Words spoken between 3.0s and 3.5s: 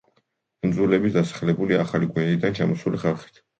ხალხით.